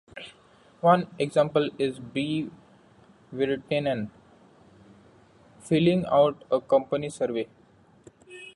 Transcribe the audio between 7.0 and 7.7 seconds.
survey.